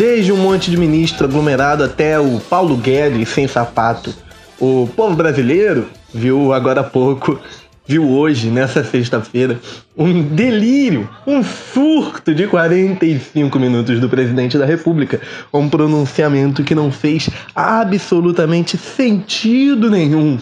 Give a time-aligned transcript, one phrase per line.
[0.00, 4.14] Desde um monte de ministro aglomerado até o Paulo Guedes sem sapato.
[4.58, 7.38] O povo brasileiro viu agora há pouco
[7.86, 9.60] viu hoje, nessa sexta-feira,
[9.94, 15.20] um delírio, um furto de 45 minutos do presidente da República.
[15.52, 20.38] Um pronunciamento que não fez absolutamente sentido nenhum.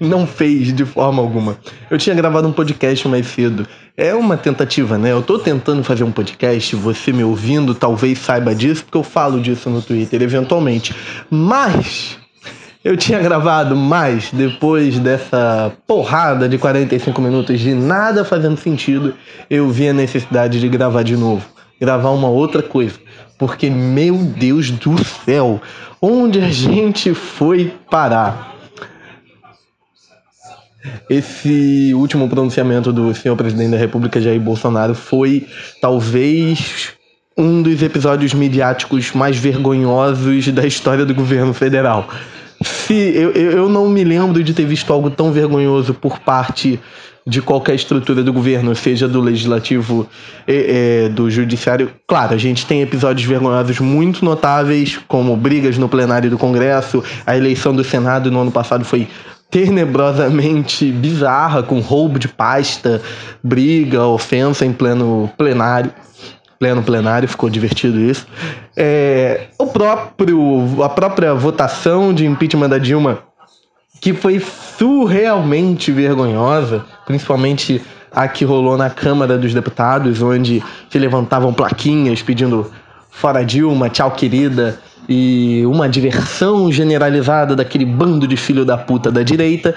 [0.00, 1.58] Não fez de forma alguma.
[1.90, 3.66] Eu tinha gravado um podcast mais cedo.
[3.94, 5.12] É uma tentativa, né?
[5.12, 9.38] Eu tô tentando fazer um podcast, você me ouvindo talvez saiba disso, porque eu falo
[9.38, 10.94] disso no Twitter eventualmente.
[11.30, 12.16] Mas
[12.82, 19.14] eu tinha gravado mais depois dessa porrada de 45 minutos de nada fazendo sentido.
[19.50, 21.44] Eu vi a necessidade de gravar de novo,
[21.78, 22.98] gravar uma outra coisa.
[23.38, 25.60] Porque, meu Deus do céu,
[26.00, 28.49] onde a gente foi parar?
[31.08, 35.46] Esse último pronunciamento do senhor presidente da República, Jair Bolsonaro, foi
[35.80, 36.92] talvez
[37.36, 42.08] um dos episódios midiáticos mais vergonhosos da história do governo federal
[42.62, 46.78] se eu, eu não me lembro de ter visto algo tão vergonhoso por parte
[47.26, 50.08] de qualquer estrutura do governo, seja do legislativo
[50.48, 51.92] e, do judiciário.
[52.06, 57.36] Claro, a gente tem episódios vergonhosos muito notáveis, como brigas no plenário do Congresso, a
[57.36, 59.06] eleição do Senado no ano passado foi
[59.50, 63.02] tenebrosamente bizarra, com roubo de pasta,
[63.42, 65.92] briga, ofensa em pleno plenário
[66.60, 68.26] pleno plenário, ficou divertido isso.
[68.76, 73.20] É, o próprio, a própria votação de impeachment da Dilma,
[73.98, 77.80] que foi surrealmente vergonhosa, principalmente
[78.12, 82.70] a que rolou na Câmara dos Deputados, onde se levantavam plaquinhas pedindo
[83.10, 84.78] fora Dilma, tchau querida,
[85.10, 89.74] e uma diversão generalizada daquele bando de filho da puta da direita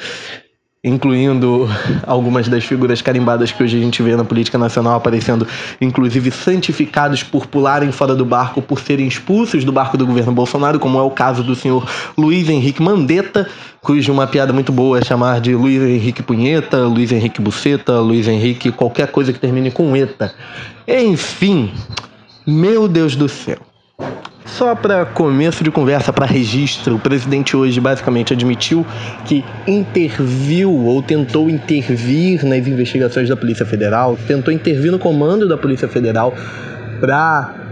[0.85, 1.69] incluindo
[2.05, 5.47] algumas das figuras carimbadas que hoje a gente vê na política nacional aparecendo,
[5.79, 10.79] inclusive santificados por pularem fora do barco, por serem expulsos do barco do governo Bolsonaro,
[10.79, 13.47] como é o caso do senhor Luiz Henrique Mandetta,
[13.81, 18.27] cujo uma piada muito boa é chamar de Luiz Henrique Punheta, Luiz Henrique Buceta, Luiz
[18.27, 20.33] Henrique qualquer coisa que termine com eta.
[20.85, 21.71] Enfim,
[22.45, 23.72] meu Deus do céu.
[24.45, 28.85] Só para começo de conversa, para registro, o presidente hoje basicamente admitiu
[29.25, 35.57] que interviu ou tentou intervir nas investigações da Polícia Federal, tentou intervir no comando da
[35.57, 36.33] Polícia Federal
[36.99, 37.62] para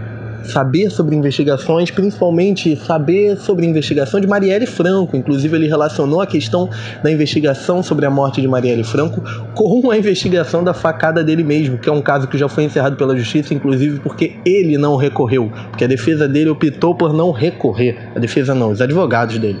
[0.44, 5.16] saber sobre investigações, principalmente saber sobre a investigação de Marielle Franco.
[5.16, 6.68] Inclusive, ele relacionou a questão
[7.02, 9.22] da investigação sobre a morte de Marielle Franco
[9.54, 12.96] com a investigação da facada dele mesmo, que é um caso que já foi encerrado
[12.96, 18.10] pela justiça, inclusive porque ele não recorreu, porque a defesa dele optou por não recorrer.
[18.14, 19.60] A defesa não, os advogados dele.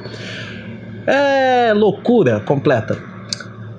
[1.06, 2.96] É loucura completa.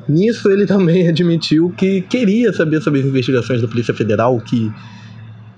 [0.07, 4.71] Nisso ele também admitiu que queria saber sobre as investigações da Polícia Federal, que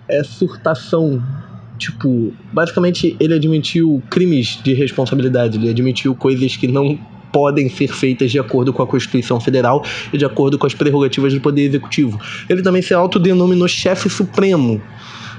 [0.08, 1.22] é surtação.
[1.78, 6.98] Tipo, basicamente ele admitiu crimes de responsabilidade, ele admitiu coisas que não
[7.34, 9.84] podem ser feitas de acordo com a Constituição Federal
[10.14, 12.18] e de acordo com as prerrogativas do Poder Executivo.
[12.48, 14.82] Ele também se autodenominou chefe supremo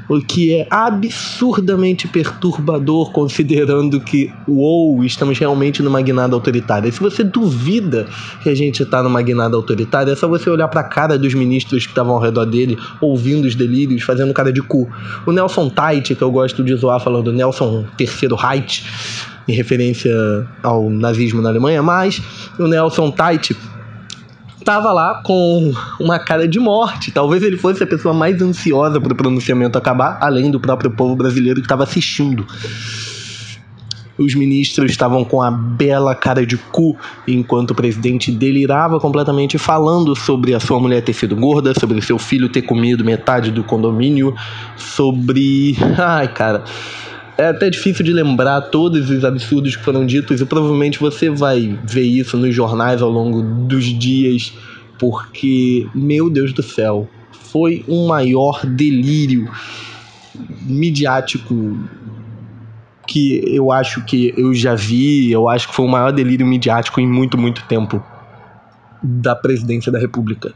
[0.09, 6.91] o que é absurdamente perturbador considerando que, uou, estamos realmente numa guinada autoritária.
[6.91, 8.07] Se você duvida
[8.43, 11.35] que a gente está numa guinada autoritária, é só você olhar para a cara dos
[11.35, 14.89] ministros que estavam ao redor dele, ouvindo os delírios, fazendo cara de cu.
[15.27, 18.85] O Nelson Tait, que eu gosto de zoar falando Nelson III Reich,
[19.49, 20.13] em referência
[20.63, 22.21] ao nazismo na Alemanha, mas
[22.59, 23.57] o Nelson Tait
[24.67, 27.13] estava lá com uma cara de morte.
[27.13, 31.15] Talvez ele fosse a pessoa mais ansiosa para o pronunciamento acabar, além do próprio povo
[31.15, 32.45] brasileiro que estava assistindo.
[34.19, 36.97] Os ministros estavam com a bela cara de cu
[37.29, 42.19] enquanto o presidente delirava completamente falando sobre a sua mulher ter sido gorda, sobre seu
[42.19, 44.35] filho ter comido metade do condomínio,
[44.77, 45.77] sobre.
[45.97, 46.65] Ai, cara
[47.39, 51.79] é até difícil de lembrar todos os absurdos que foram ditos e provavelmente você vai
[51.85, 54.53] ver isso nos jornais ao longo dos dias,
[54.99, 59.51] porque, meu Deus do céu, foi um maior delírio
[60.63, 61.79] midiático
[63.07, 67.01] que eu acho que eu já vi, eu acho que foi o maior delírio midiático
[67.01, 68.03] em muito, muito tempo
[69.03, 70.53] da presidência da República.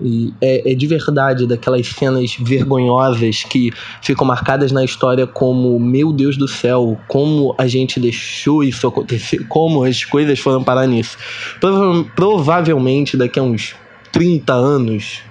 [0.00, 6.12] E é, é, de verdade daquelas cenas vergonhosas que ficam marcadas na história como meu
[6.12, 11.18] Deus do céu, como a gente deixou isso acontecer, como as coisas foram parar nisso.
[11.60, 13.74] Prova provavelmente daqui a uns
[14.12, 15.22] 30 anos,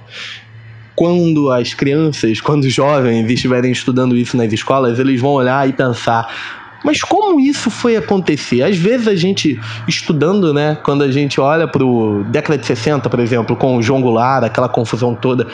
[0.96, 5.72] quando as crianças, quando os jovens estiverem estudando isso nas escolas, eles vão olhar e
[5.72, 8.64] pensar: mas como isso foi acontecer?
[8.64, 13.10] Às vezes a gente, estudando, né, quando a gente olha para o década de 60,
[13.10, 15.48] por exemplo, com o João Goulart, aquela confusão toda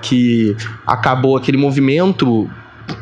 [0.00, 2.48] que acabou aquele movimento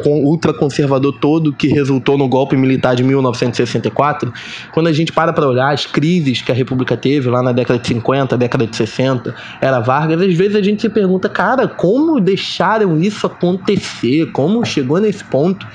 [0.04, 4.32] ultraconservador todo que resultou no golpe militar de 1964,
[4.72, 7.78] quando a gente para para olhar as crises que a República teve lá na década
[7.78, 12.20] de 50, década de 60, era Vargas, às vezes a gente se pergunta, cara, como
[12.20, 14.30] deixaram isso acontecer?
[14.32, 15.66] Como chegou nesse ponto?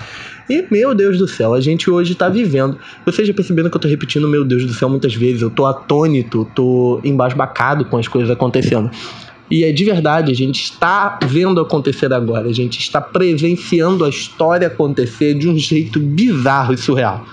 [0.52, 2.78] E, meu Deus do céu, a gente hoje está vivendo.
[3.06, 5.42] Vocês já perceberam que eu estou repetindo, meu Deus do céu, muitas vezes.
[5.42, 8.92] Eu estou atônito, estou embasbacado com as coisas acontecendo.
[9.50, 14.10] E é de verdade, a gente está vendo acontecer agora, a gente está presenciando a
[14.10, 17.26] história acontecer de um jeito bizarro e surreal.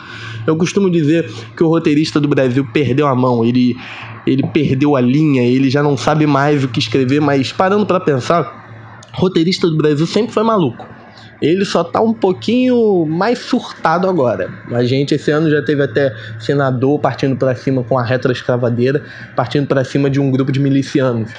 [0.46, 3.76] Eu costumo dizer que o roteirista do Brasil perdeu a mão, ele,
[4.24, 7.98] ele perdeu a linha, ele já não sabe mais o que escrever, mas parando para
[7.98, 10.97] pensar, roteirista do Brasil sempre foi maluco.
[11.40, 14.50] Ele só tá um pouquinho mais surtado agora.
[14.72, 19.02] A gente esse ano já teve até senador partindo para cima com a retroescravadeira,
[19.36, 21.30] partindo para cima de um grupo de milicianos.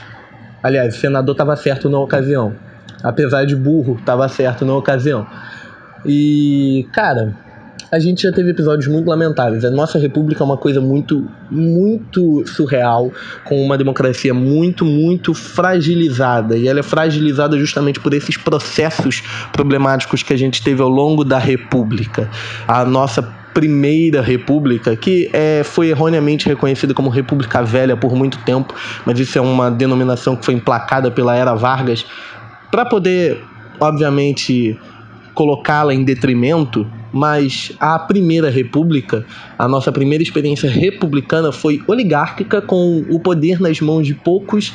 [0.64, 2.56] Aliás, o senador estava certo na ocasião.
[3.04, 5.28] Apesar de burro, estava certo na ocasião.
[6.06, 7.36] E, cara,
[7.92, 9.66] a gente já teve episódios muito lamentáveis.
[9.66, 13.12] A nossa república é uma coisa muito, muito surreal,
[13.44, 16.58] com uma democracia muito, muito fragilizada.
[16.58, 21.24] E ela é fragilizada justamente por esses processos problemáticos que a gente teve ao longo
[21.24, 22.30] da república.
[22.68, 23.22] A nossa
[23.54, 28.74] primeira república, que é, foi erroneamente reconhecida como República Velha por muito tempo,
[29.06, 32.06] mas isso é uma denominação que foi emplacada pela Era Vargas,
[32.72, 33.44] para poder,
[33.80, 34.80] obviamente,
[35.34, 39.26] colocá-la em detrimento, mas a primeira república,
[39.58, 44.74] a nossa primeira experiência republicana foi oligárquica com o poder nas mãos de poucos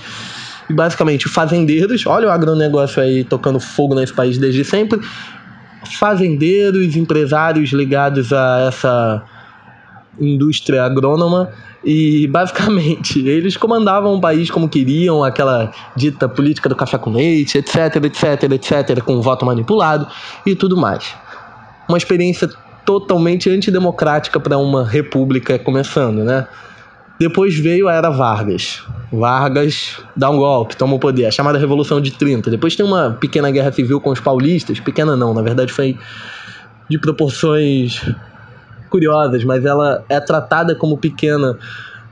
[0.70, 4.98] basicamente fazendeiros, olha o agronegócio aí tocando fogo nesse país desde sempre,
[5.98, 9.22] fazendeiros, empresários ligados a essa
[10.18, 11.50] indústria agrônoma.
[11.84, 17.58] E basicamente eles comandavam o país como queriam, aquela dita política do café com leite,
[17.58, 20.06] etc, etc, etc, com voto manipulado
[20.46, 21.14] e tudo mais.
[21.88, 22.48] Uma experiência
[22.84, 26.46] totalmente antidemocrática para uma república começando, né?
[27.18, 28.82] Depois veio a era Vargas.
[29.12, 32.50] Vargas dá um golpe, toma o poder, a chamada Revolução de 30.
[32.50, 35.96] Depois tem uma pequena guerra civil com os paulistas, pequena não, na verdade foi
[36.90, 38.02] de proporções
[38.90, 41.56] curiosas, mas ela é tratada como pequena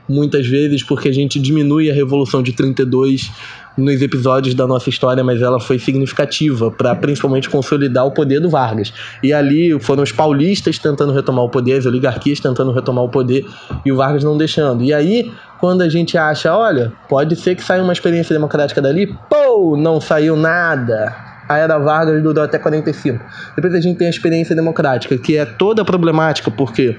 [0.07, 3.31] muitas vezes porque a gente diminui a Revolução de 32
[3.77, 8.49] nos episódios da nossa história, mas ela foi significativa para principalmente consolidar o poder do
[8.49, 8.93] Vargas.
[9.21, 13.45] E ali foram os paulistas tentando retomar o poder, as oligarquias tentando retomar o poder
[13.85, 14.83] e o Vargas não deixando.
[14.83, 19.07] E aí, quando a gente acha, olha, pode ser que saia uma experiência democrática dali,
[19.29, 23.23] pô, não saiu nada a era Vargas durou até 45.
[23.55, 26.95] Depois a gente tem a experiência democrática, que é toda problemática, porque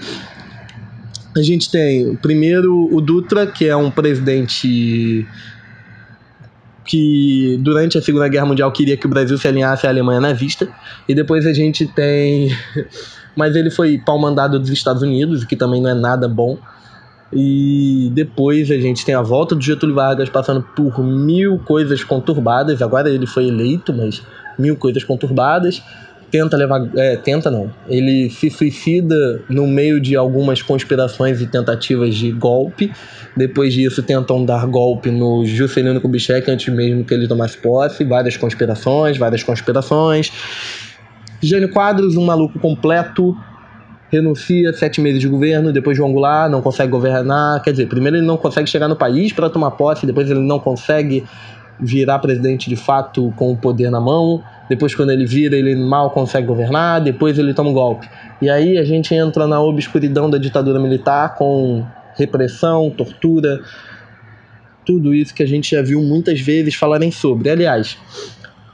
[1.36, 5.26] a gente tem, primeiro, o Dutra, que é um presidente
[6.84, 10.68] que durante a Segunda Guerra Mundial queria que o Brasil se alinhasse à Alemanha nazista,
[11.08, 12.50] e depois a gente tem.
[13.36, 16.56] Mas ele foi pau mandado dos Estados Unidos, o que também não é nada bom.
[17.32, 22.80] E depois a gente tem a volta do Getúlio Vargas passando por mil coisas conturbadas.
[22.80, 24.22] Agora ele foi eleito, mas
[24.56, 25.82] mil coisas conturbadas.
[26.34, 26.90] Tenta levar.
[26.96, 27.70] É, tenta não.
[27.88, 32.92] Ele se suicida no meio de algumas conspirações e tentativas de golpe.
[33.36, 38.02] Depois disso, tentam dar golpe no Juscelino Kubitschek antes mesmo que ele tomasse posse.
[38.02, 40.32] Várias conspirações, várias conspirações.
[41.40, 43.36] Jânio Quadros, um maluco completo,
[44.10, 47.62] renuncia sete meses de governo, depois João Goulart não consegue governar.
[47.62, 50.58] Quer dizer, primeiro ele não consegue chegar no país para tomar posse, depois ele não
[50.58, 51.22] consegue
[51.80, 54.42] virar presidente de fato com o poder na mão.
[54.68, 57.00] Depois, quando ele vira, ele mal consegue governar.
[57.00, 58.08] Depois, ele toma um golpe.
[58.40, 61.84] E aí a gente entra na obscuridão da ditadura militar com
[62.16, 63.60] repressão, tortura,
[64.86, 67.50] tudo isso que a gente já viu muitas vezes falarem sobre.
[67.50, 67.98] Aliás,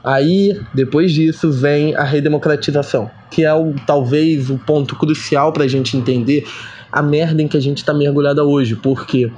[0.03, 5.67] Aí, depois disso, vem a redemocratização, que é o, talvez o ponto crucial para a
[5.67, 6.43] gente entender
[6.91, 9.31] a merda em que a gente está mergulhada hoje, porque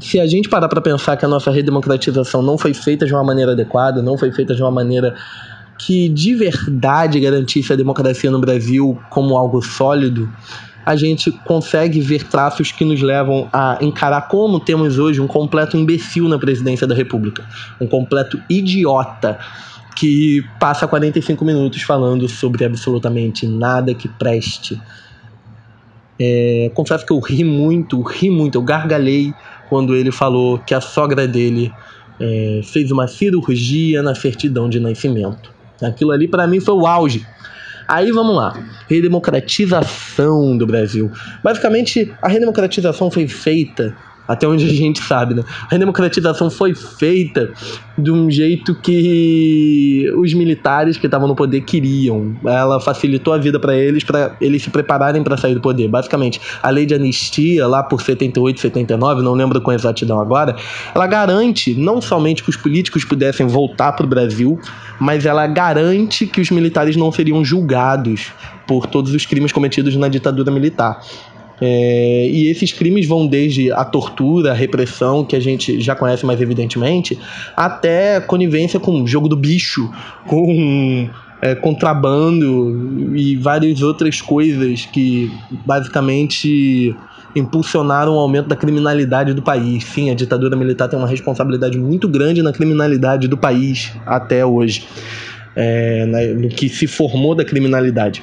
[0.00, 3.24] se a gente parar para pensar que a nossa redemocratização não foi feita de uma
[3.24, 5.14] maneira adequada, não foi feita de uma maneira
[5.78, 10.28] que de verdade garantisse a democracia no Brasil como algo sólido,
[10.84, 15.76] a gente consegue ver traços que nos levam a encarar como temos hoje um completo
[15.76, 17.44] imbecil na presidência da República,
[17.80, 19.38] um completo idiota
[19.94, 24.80] que passa 45 minutos falando sobre absolutamente nada que preste.
[26.18, 29.34] É, confesso que eu ri muito, ri muito, eu gargalhei
[29.68, 31.72] quando ele falou que a sogra dele
[32.20, 35.52] é, fez uma cirurgia na certidão de nascimento.
[35.82, 37.24] Aquilo ali para mim foi o auge
[37.88, 38.54] Aí vamos lá.
[38.86, 41.10] Redemocratização do Brasil.
[41.42, 43.96] Basicamente, a redemocratização foi feita
[44.28, 45.42] até onde a gente sabe, né?
[45.62, 47.50] A redemocratização foi feita
[47.96, 52.36] de um jeito que os militares que estavam no poder queriam.
[52.44, 55.88] Ela facilitou a vida para eles, para eles se prepararem para sair do poder.
[55.88, 60.54] Basicamente, a lei de anistia, lá por 78, 79, não lembro com exatidão agora,
[60.94, 64.60] ela garante não somente que os políticos pudessem voltar para o Brasil,
[65.00, 68.32] mas ela garante que os militares não seriam julgados
[68.66, 71.00] por todos os crimes cometidos na ditadura militar.
[71.60, 76.24] É, e esses crimes vão desde a tortura, a repressão, que a gente já conhece
[76.24, 77.18] mais evidentemente,
[77.56, 79.90] até conivência com jogo do bicho,
[80.26, 81.08] com
[81.40, 85.30] é, contrabando e várias outras coisas que
[85.64, 86.94] basicamente
[87.34, 89.84] impulsionaram o aumento da criminalidade do país.
[89.84, 94.86] Sim, a ditadura militar tem uma responsabilidade muito grande na criminalidade do país até hoje,
[95.54, 98.22] é, no que se formou da criminalidade.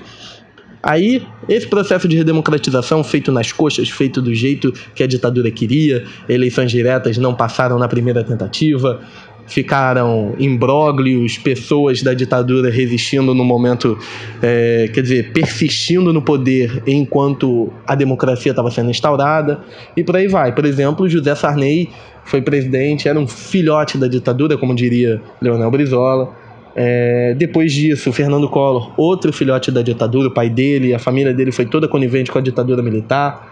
[0.85, 6.05] Aí, esse processo de redemocratização feito nas coxas, feito do jeito que a ditadura queria,
[6.29, 9.01] eleições diretas não passaram na primeira tentativa,
[9.47, 13.97] ficaram imbróglios, pessoas da ditadura resistindo no momento,
[14.43, 19.61] é, quer dizer, persistindo no poder enquanto a democracia estava sendo instaurada,
[19.97, 20.53] e por aí vai.
[20.53, 21.89] Por exemplo, José Sarney
[22.25, 26.44] foi presidente, era um filhote da ditadura, como diria Leonel Brizola.
[26.75, 31.51] É, depois disso, Fernando Collor, outro filhote da ditadura, o pai dele, a família dele
[31.51, 33.49] foi toda conivente com a ditadura militar.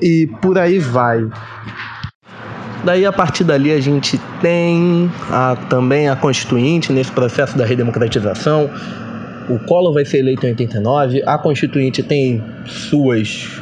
[0.00, 1.28] E por aí vai.
[2.84, 8.70] Daí, a partir dali, a gente tem a, também a Constituinte nesse processo da redemocratização.
[9.48, 11.22] O Collor vai ser eleito em 89.
[11.26, 13.60] A Constituinte tem suas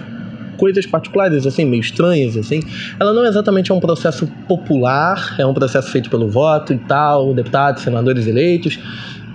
[0.56, 2.60] coisas particulares, assim, meio estranhas, assim.
[2.98, 7.34] Ela não exatamente é um processo popular, é um processo feito pelo voto e tal,
[7.34, 8.78] deputados, senadores eleitos.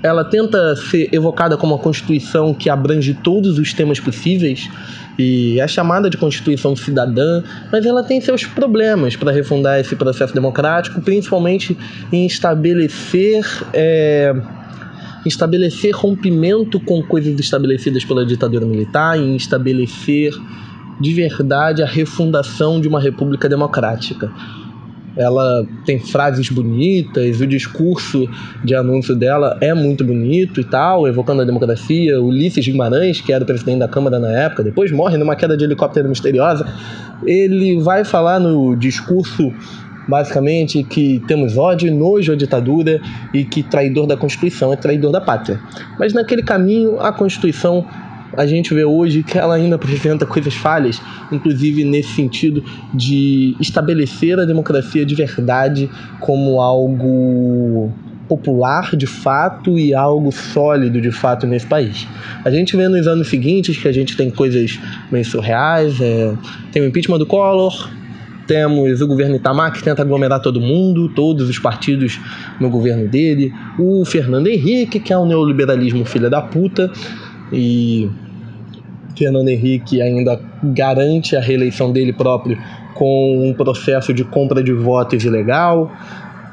[0.04, 4.68] Ela tenta ser evocada como uma constituição que abrange todos os temas possíveis
[5.18, 10.34] e é chamada de Constituição Cidadã, mas ela tem seus problemas para refundar esse processo
[10.34, 11.78] democrático, principalmente
[12.12, 13.46] em estabelecer.
[13.74, 14.34] É,
[15.24, 20.34] estabelecer rompimento com coisas estabelecidas pela ditadura militar, em estabelecer
[21.02, 24.32] de verdade a refundação de uma república democrática.
[25.18, 28.30] Ela tem frases bonitas, o discurso
[28.64, 32.22] de anúncio dela é muito bonito e tal, evocando a democracia.
[32.22, 35.66] Ulisses Guimarães, que era o presidente da Câmara na época, depois morre numa queda de
[35.66, 36.66] helicóptero misteriosa.
[37.26, 39.52] Ele vai falar no discurso
[40.08, 43.02] basicamente que temos ódio e nojo à ditadura
[43.34, 45.60] e que traidor da Constituição é traidor da pátria.
[46.00, 47.86] Mas naquele caminho a Constituição
[48.36, 54.40] a gente vê hoje que ela ainda apresenta coisas falhas, inclusive nesse sentido de estabelecer
[54.40, 57.92] a democracia de verdade como algo
[58.28, 62.08] popular de fato e algo sólido de fato nesse país.
[62.46, 64.80] A gente vê nos anos seguintes que a gente tem coisas
[65.12, 66.34] meio surreais, é,
[66.72, 67.90] tem o impeachment do Collor,
[68.48, 72.20] temos o governo Itamar que tenta aglomerar todo mundo, todos os partidos
[72.60, 76.92] no governo dele, o Fernando Henrique, que é um neoliberalismo filha da puta,
[77.52, 78.10] e
[79.18, 82.58] Fernando Henrique ainda garante a reeleição dele próprio
[82.96, 85.92] com um processo de compra de votos ilegal.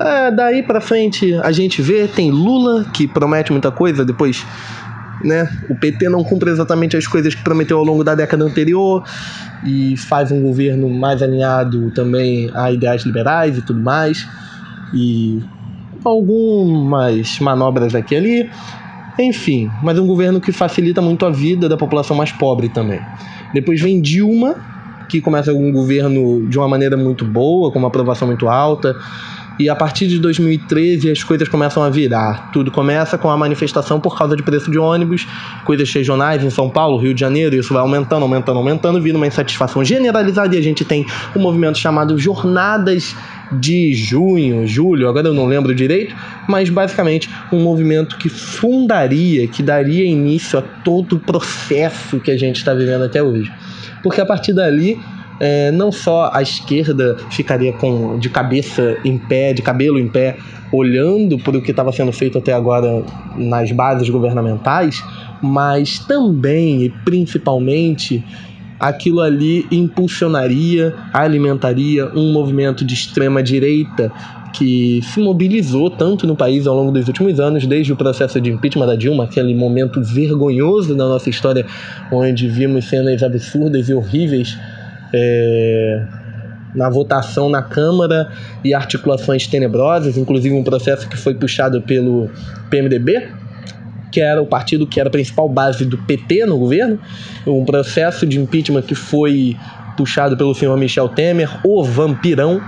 [0.00, 4.46] É, daí para frente a gente vê, tem Lula que promete muita coisa, depois
[5.24, 9.02] né, o PT não cumpre exatamente as coisas que prometeu ao longo da década anterior
[9.64, 14.26] e faz um governo mais alinhado também a ideais liberais e tudo mais.
[14.94, 15.42] E
[16.04, 18.50] algumas manobras aqui e ali.
[19.18, 23.00] Enfim, mas um governo que facilita muito a vida da população mais pobre também.
[23.52, 24.54] Depois vem Dilma,
[25.08, 28.94] que começa um governo de uma maneira muito boa, com uma aprovação muito alta.
[29.58, 32.50] E a partir de 2013 as coisas começam a virar.
[32.52, 35.26] Tudo começa com a manifestação por causa de preço de ônibus,
[35.64, 39.26] coisas regionais em São Paulo, Rio de Janeiro, isso vai aumentando, aumentando, aumentando, vira uma
[39.26, 43.16] insatisfação generalizada e a gente tem um movimento chamado Jornadas
[43.50, 46.14] de junho, julho, agora eu não lembro direito,
[46.46, 52.36] mas basicamente um movimento que fundaria, que daria início a todo o processo que a
[52.36, 53.50] gente está vivendo até hoje.
[54.02, 55.00] Porque a partir dali,
[55.40, 60.36] é, não só a esquerda ficaria com de cabeça em pé, de cabelo em pé,
[60.72, 63.02] olhando para o que estava sendo feito até agora
[63.36, 65.02] nas bases governamentais,
[65.42, 68.24] mas também e principalmente
[68.78, 74.12] aquilo ali impulsionaria, alimentaria um movimento de extrema direita
[74.52, 78.50] que se mobilizou tanto no país ao longo dos últimos anos, desde o processo de
[78.50, 81.66] impeachment da Dilma, aquele momento vergonhoso da nossa história,
[82.10, 84.56] onde vimos cenas absurdas e horríveis
[85.12, 86.06] é,
[86.74, 88.30] na votação na Câmara
[88.64, 92.30] e articulações tenebrosas, inclusive um processo que foi puxado pelo
[92.70, 93.28] PMDB,
[94.10, 96.98] que era o partido que era a principal base do PT no governo,
[97.46, 99.56] um processo de impeachment que foi
[99.96, 102.60] puxado pelo senhor Michel Temer, o vampirão,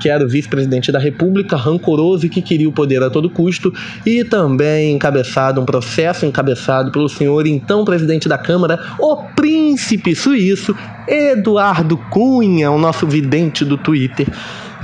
[0.00, 3.72] que era o vice-presidente da República, rancoroso e que queria o poder a todo custo,
[4.04, 10.74] e também encabeçado um processo encabeçado pelo senhor então presidente da Câmara, o príncipe suíço
[11.06, 14.26] Eduardo Cunha, o nosso vidente do Twitter,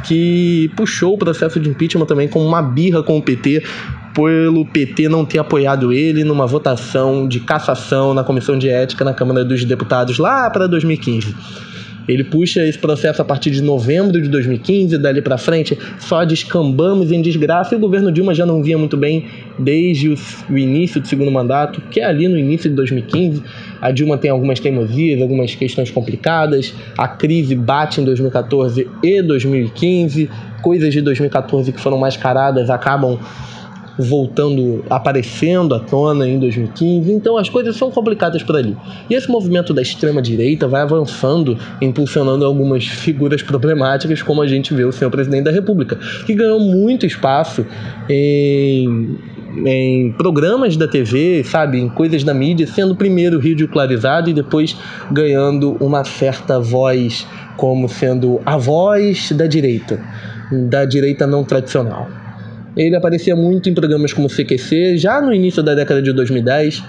[0.05, 3.63] que puxou o processo de impeachment também com uma birra com o PT,
[4.15, 9.13] pelo PT não ter apoiado ele numa votação de cassação na Comissão de Ética na
[9.13, 11.35] Câmara dos Deputados lá para 2015.
[12.09, 17.11] Ele puxa esse processo a partir de novembro de 2015, dali para frente só descambamos
[17.11, 19.27] em desgraça e o governo Dilma já não via muito bem
[19.59, 20.15] desde
[20.49, 23.43] o início do segundo mandato, que é ali no início de 2015.
[23.81, 30.31] A Dilma tem algumas teimosias, algumas questões complicadas, a crise bate em 2014 e 2015,
[30.63, 33.19] coisas de 2014 que foram mascaradas acabam
[33.99, 37.13] voltando, aparecendo à tona em 2015.
[37.13, 38.77] Então as coisas são complicadas por ali.
[39.09, 44.75] E esse movimento da extrema direita vai avançando, impulsionando algumas figuras problemáticas, como a gente
[44.75, 47.65] vê o senhor presidente da República, que ganhou muito espaço
[48.09, 49.17] em
[49.65, 54.77] em programas da TV, sabe, em coisas da mídia, sendo primeiro ridicularizado e depois
[55.11, 57.27] ganhando uma certa voz
[57.57, 59.99] como sendo a voz da direita,
[60.69, 62.09] da direita não tradicional.
[62.77, 66.83] Ele aparecia muito em programas como CQC, já no início da década de 2010,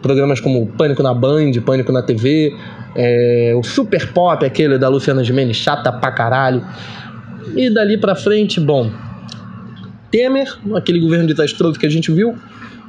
[0.00, 2.54] programas como Pânico na Band, Pânico na TV,
[2.94, 6.64] é, o Super Pop, aquele da Luciana Gimenez, chata pra caralho.
[7.56, 8.90] E dali pra frente, bom,
[10.12, 10.46] Temer,
[10.76, 12.36] aquele governo desastroso que a gente viu,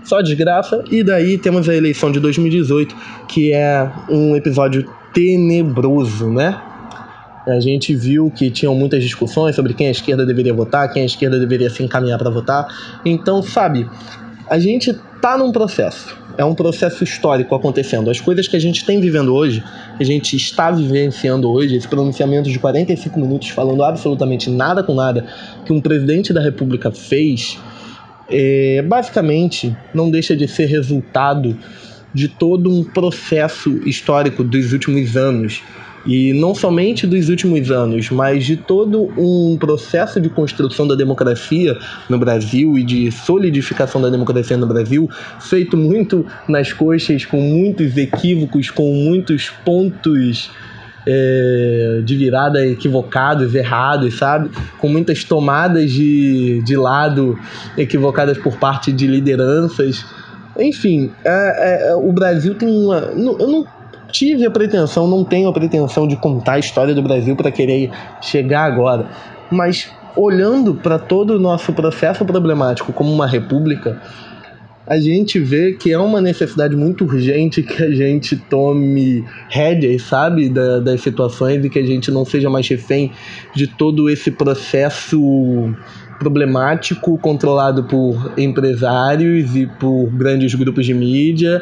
[0.04, 0.84] só desgraça.
[0.92, 2.96] E daí temos a eleição de 2018,
[3.28, 6.60] que é um episódio tenebroso, né?
[7.48, 11.06] A gente viu que tinham muitas discussões sobre quem a esquerda deveria votar, quem a
[11.06, 12.68] esquerda deveria se encaminhar para votar.
[13.06, 13.90] Então, sabe,
[14.50, 16.18] a gente tá num processo.
[16.38, 18.10] É um processo histórico acontecendo.
[18.10, 19.64] As coisas que a gente tem vivendo hoje,
[19.98, 24.96] que a gente está vivenciando hoje, esse pronunciamento de 45 minutos falando absolutamente nada com
[24.96, 25.26] nada
[25.66, 27.60] que um presidente da República fez,
[28.30, 31.58] é, basicamente não deixa de ser resultado
[32.14, 35.62] de todo um processo histórico dos últimos anos
[36.06, 41.78] e não somente dos últimos anos, mas de todo um processo de construção da democracia
[42.10, 47.96] no Brasil e de solidificação da democracia no Brasil, feito muito nas coxas, com muitos
[47.98, 50.52] equívocos, com muitos pontos
[51.06, 54.50] é, de virada equivocados, errados, sabe?
[54.80, 57.38] Com muitas tomadas de, de lado
[57.78, 60.06] equivocadas por parte de lideranças.
[60.58, 62.98] Enfim, é, é, o Brasil tem uma.
[62.98, 63.66] Eu não
[64.24, 67.92] tive a pretensão, não tenho a pretensão de contar a história do Brasil para querer
[68.22, 69.08] chegar agora,
[69.52, 74.02] mas olhando para todo o nosso processo problemático como uma república,
[74.88, 80.48] a gente vê que é uma necessidade muito urgente que a gente tome rédeas, sabe,
[80.48, 83.12] da, das situações e que a gente não seja mais refém
[83.54, 85.76] de todo esse processo
[86.18, 91.62] problemático controlado por empresários e por grandes grupos de mídia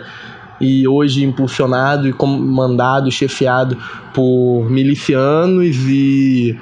[0.61, 3.77] e hoje impulsionado e comandado, chefiado
[4.13, 6.55] por milicianos e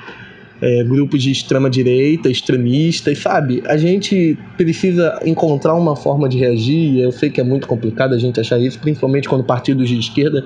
[0.61, 3.61] é, grupos de extrema direita, extremistas, sabe?
[3.65, 6.99] A gente precisa encontrar uma forma de reagir.
[6.99, 10.45] Eu sei que é muito complicado a gente achar isso, principalmente quando partidos de esquerda,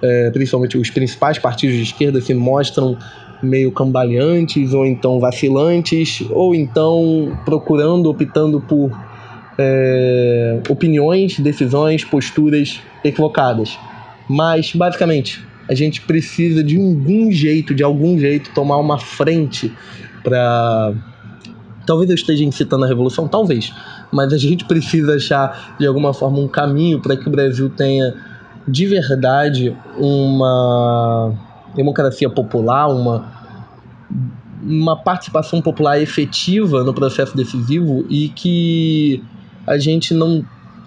[0.00, 2.96] é, principalmente os principais partidos de esquerda, se mostram
[3.42, 8.90] meio cambaleantes ou então vacilantes ou então procurando, optando por
[9.58, 13.76] é, opiniões, decisões, posturas equivocadas.
[14.28, 19.72] Mas, basicamente, a gente precisa de algum jeito, de algum jeito, tomar uma frente
[20.22, 20.94] para.
[21.86, 23.72] Talvez eu esteja incitando a revolução, talvez,
[24.12, 28.14] mas a gente precisa achar de alguma forma um caminho para que o Brasil tenha
[28.66, 31.34] de verdade uma
[31.74, 33.32] democracia popular, uma,
[34.62, 39.24] uma participação popular efetiva no processo decisivo e que
[39.68, 40.44] a gente não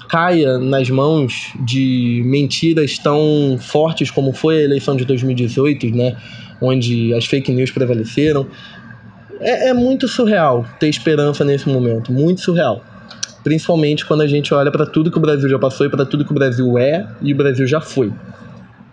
[0.09, 6.17] caia nas mãos de mentiras tão fortes como foi a eleição de 2018, né?
[6.59, 8.47] Onde as fake news prevaleceram.
[9.39, 12.83] É, é muito surreal ter esperança nesse momento, muito surreal.
[13.43, 16.25] Principalmente quando a gente olha para tudo que o Brasil já passou e para tudo
[16.25, 18.11] que o Brasil é e o Brasil já foi.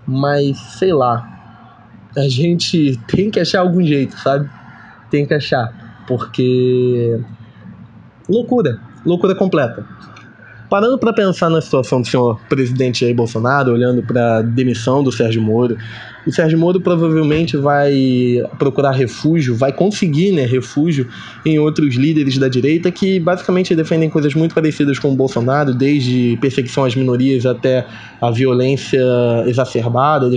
[0.06, 4.48] Mas sei lá, a gente tem que achar algum jeito, sabe?
[5.10, 7.18] Tem que achar, porque
[8.28, 9.84] loucura loucura completa.
[10.68, 15.10] Parando para pensar na situação do senhor presidente Jair Bolsonaro, olhando para a demissão do
[15.10, 15.78] Sérgio Moro,
[16.26, 17.94] o Sérgio Moro provavelmente vai
[18.58, 21.08] procurar refúgio, vai conseguir né, refúgio
[21.46, 26.36] em outros líderes da direita que basicamente defendem coisas muito parecidas com o Bolsonaro, desde
[26.38, 27.86] perseguição às minorias até
[28.20, 29.00] a violência
[29.46, 30.28] exacerbada,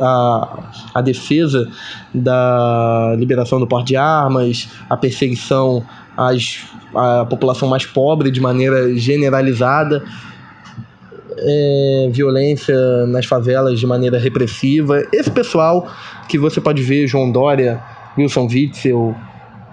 [0.00, 0.58] a
[0.94, 1.68] a defesa
[2.14, 5.84] da liberação do porte de armas, a perseguição
[6.16, 10.02] às, à população mais pobre de maneira generalizada
[11.38, 15.02] é, violência nas favelas de maneira repressiva.
[15.12, 15.88] Esse pessoal
[16.28, 17.82] que você pode ver, João Dória,
[18.16, 19.14] Wilson Witzel,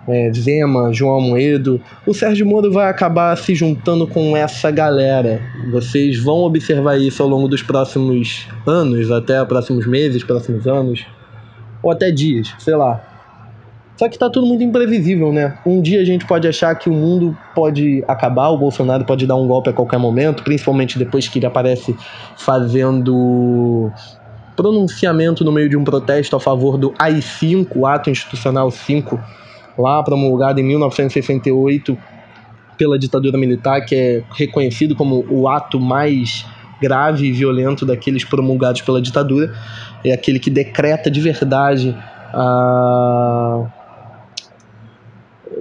[0.07, 5.41] é, Zema, João Moedo, o Sérgio Moro vai acabar se juntando com essa galera.
[5.71, 11.05] Vocês vão observar isso ao longo dos próximos anos, até próximos meses, próximos anos,
[11.83, 13.08] ou até dias, sei lá.
[13.99, 15.57] Só que tá tudo muito imprevisível, né?
[15.65, 19.35] Um dia a gente pode achar que o mundo pode acabar, o Bolsonaro pode dar
[19.35, 21.93] um golpe a qualquer momento, principalmente depois que ele aparece
[22.37, 23.91] fazendo
[24.55, 29.19] pronunciamento no meio de um protesto a favor do AI-5, o Ato Institucional 5,
[29.77, 31.97] lá promulgado em 1968
[32.77, 36.45] pela ditadura militar, que é reconhecido como o ato mais
[36.81, 39.53] grave e violento daqueles promulgados pela ditadura.
[40.05, 41.93] É aquele que decreta de verdade
[42.33, 43.67] a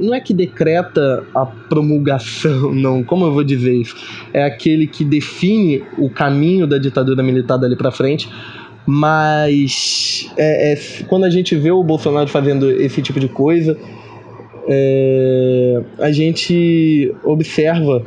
[0.01, 3.97] não é que decreta a promulgação, não, como eu vou dizer isso?
[4.33, 8.29] É aquele que define o caminho da ditadura militar dali para frente,
[8.87, 13.79] mas é, é, quando a gente vê o Bolsonaro fazendo esse tipo de coisa,
[14.67, 18.03] é, a gente observa.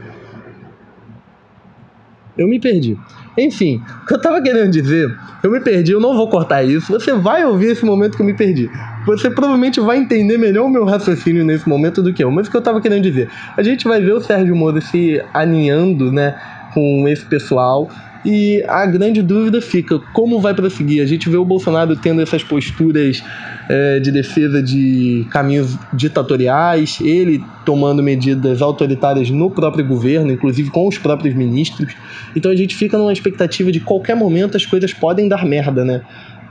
[2.38, 2.97] Eu me perdi.
[3.38, 5.10] Enfim, o que eu tava querendo dizer,
[5.41, 6.91] eu me perdi, eu não vou cortar isso.
[6.91, 8.70] Você vai ouvir esse momento que eu me perdi
[9.06, 12.32] você provavelmente vai entender melhor o meu raciocínio nesse momento do que eu.
[12.32, 13.30] Mas o que eu tava querendo dizer?
[13.56, 16.36] A gente vai ver o Sérgio Moro se aninhando, né,
[16.74, 17.89] com esse pessoal.
[18.24, 21.02] E a grande dúvida fica como vai prosseguir.
[21.02, 23.24] A gente vê o Bolsonaro tendo essas posturas
[23.68, 30.88] é, de defesa de caminhos ditatoriais, ele tomando medidas autoritárias no próprio governo, inclusive com
[30.88, 31.96] os próprios ministros.
[32.36, 36.02] Então a gente fica numa expectativa de qualquer momento as coisas podem dar merda, né?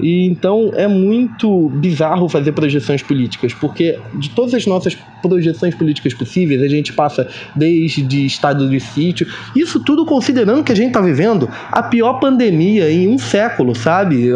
[0.03, 6.15] E então é muito bizarro fazer projeções políticas, porque de todas as nossas projeções políticas
[6.15, 11.01] possíveis, a gente passa desde estado de sítio, isso tudo considerando que a gente está
[11.01, 14.31] vivendo a pior pandemia em um século, sabe?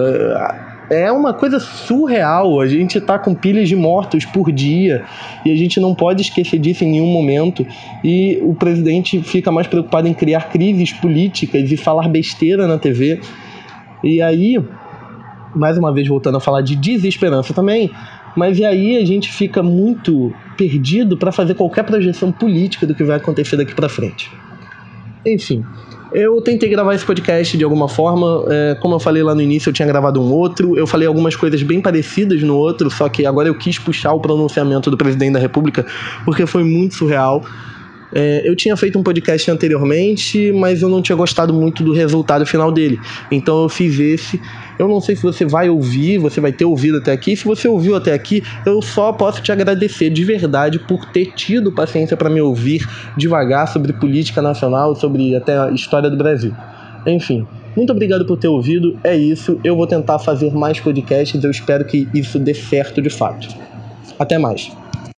[0.90, 2.60] É uma coisa surreal.
[2.60, 5.04] A gente está com pilhas de mortos por dia
[5.44, 7.66] e a gente não pode esquecer disso em nenhum momento.
[8.02, 13.20] E o presidente fica mais preocupado em criar crises políticas e falar besteira na TV.
[14.02, 14.58] E aí
[15.54, 17.90] mais uma vez voltando a falar de desesperança também,
[18.36, 23.04] mas e aí a gente fica muito perdido para fazer qualquer projeção política do que
[23.04, 24.30] vai acontecer daqui para frente.
[25.26, 25.64] Enfim,
[26.12, 28.44] eu tentei gravar esse podcast de alguma forma.
[28.48, 30.76] É, como eu falei lá no início, eu tinha gravado um outro.
[30.76, 34.20] Eu falei algumas coisas bem parecidas no outro, só que agora eu quis puxar o
[34.20, 35.84] pronunciamento do presidente da República
[36.24, 37.42] porque foi muito surreal.
[38.14, 42.46] É, eu tinha feito um podcast anteriormente, mas eu não tinha gostado muito do resultado
[42.46, 43.00] final dele.
[43.28, 44.40] Então eu fiz esse.
[44.78, 47.36] Eu não sei se você vai ouvir, você vai ter ouvido até aqui.
[47.36, 51.72] Se você ouviu até aqui, eu só posso te agradecer de verdade por ter tido
[51.72, 56.54] paciência para me ouvir devagar sobre política nacional, sobre até a história do Brasil.
[57.06, 58.98] Enfim, muito obrigado por ter ouvido.
[59.02, 59.58] É isso.
[59.64, 61.42] Eu vou tentar fazer mais podcasts.
[61.42, 63.48] Eu espero que isso dê certo de fato.
[64.18, 64.70] Até mais.